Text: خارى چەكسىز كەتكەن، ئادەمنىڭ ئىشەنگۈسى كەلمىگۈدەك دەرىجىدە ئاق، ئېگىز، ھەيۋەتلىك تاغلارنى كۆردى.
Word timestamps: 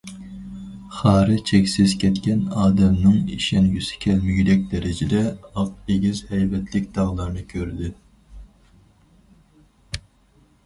خارى 0.99 1.33
چەكسىز 1.49 1.91
كەتكەن، 2.03 2.39
ئادەمنىڭ 2.61 3.19
ئىشەنگۈسى 3.35 3.99
كەلمىگۈدەك 4.05 4.63
دەرىجىدە 4.71 5.21
ئاق، 5.33 5.75
ئېگىز، 5.97 6.21
ھەيۋەتلىك 6.31 6.89
تاغلارنى 6.97 7.43
كۆردى. 7.53 7.91